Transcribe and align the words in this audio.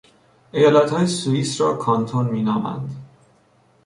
ایالتهای 0.51 1.07
سوئیس 1.07 1.61
را 1.61 1.77
کانتون 1.77 2.25
مینامند. 2.25 2.95